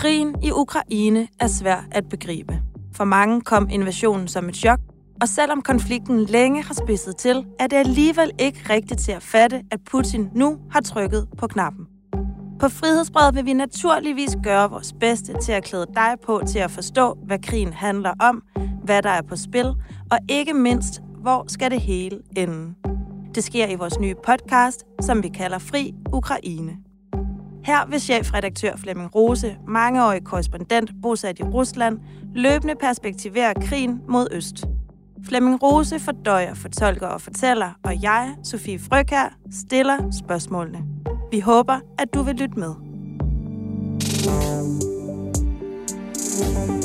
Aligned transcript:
Krigen 0.00 0.34
i 0.42 0.50
Ukraine 0.50 1.28
er 1.40 1.46
svær 1.46 1.84
at 1.90 2.08
begribe. 2.08 2.62
For 2.92 3.04
mange 3.04 3.40
kom 3.40 3.68
invasionen 3.70 4.28
som 4.28 4.48
et 4.48 4.56
chok, 4.56 4.78
og 5.20 5.28
selvom 5.28 5.62
konflikten 5.62 6.24
længe 6.24 6.62
har 6.62 6.74
spidset 6.74 7.16
til, 7.16 7.44
er 7.58 7.66
det 7.66 7.76
alligevel 7.76 8.30
ikke 8.38 8.60
rigtigt 8.70 9.00
til 9.00 9.12
at 9.12 9.22
fatte, 9.22 9.62
at 9.70 9.80
Putin 9.90 10.28
nu 10.34 10.58
har 10.70 10.80
trykket 10.80 11.28
på 11.38 11.46
knappen. 11.46 11.86
På 12.60 12.68
Frihedsbrevet 12.68 13.34
vil 13.34 13.46
vi 13.46 13.52
naturligvis 13.52 14.36
gøre 14.42 14.70
vores 14.70 14.92
bedste 15.00 15.34
til 15.42 15.52
at 15.52 15.64
klæde 15.64 15.86
dig 15.94 16.14
på 16.26 16.42
til 16.48 16.58
at 16.58 16.70
forstå, 16.70 17.18
hvad 17.26 17.38
krigen 17.38 17.72
handler 17.72 18.12
om, 18.20 18.42
hvad 18.84 19.02
der 19.02 19.10
er 19.10 19.22
på 19.22 19.36
spil, 19.36 19.66
og 20.10 20.18
ikke 20.28 20.54
mindst, 20.54 21.00
hvor 21.22 21.44
skal 21.48 21.70
det 21.70 21.80
hele 21.80 22.20
ende. 22.36 22.74
Det 23.34 23.44
sker 23.44 23.66
i 23.66 23.74
vores 23.74 24.00
nye 24.00 24.14
podcast, 24.26 24.84
som 25.00 25.22
vi 25.22 25.28
kalder 25.28 25.58
Fri 25.58 25.94
Ukraine. 26.12 26.89
Her 27.64 27.86
vil 27.86 28.00
chefredaktør 28.00 28.76
Flemming 28.76 29.14
Rose, 29.14 29.56
mangeårig 29.68 30.24
korrespondent 30.24 30.90
bosat 31.02 31.38
i 31.38 31.42
Rusland, 31.42 31.98
løbende 32.34 32.74
perspektivere 32.80 33.54
krigen 33.54 34.00
mod 34.08 34.28
øst. 34.32 34.64
Flemming 35.24 35.62
Rose 35.62 35.98
fordøjer, 35.98 36.54
fortolker 36.54 37.06
og 37.06 37.20
fortæller, 37.20 37.70
og 37.84 38.02
jeg, 38.02 38.34
Sofie 38.44 38.78
Frøkær, 38.78 39.36
stiller 39.50 40.10
spørgsmålene. 40.24 40.78
Vi 41.30 41.40
håber, 41.40 41.80
at 41.98 42.14
du 42.14 42.22
vil 42.22 42.34
lytte 42.34 42.58
med. 42.58 42.74
thank 46.40 46.70
you 46.70 46.79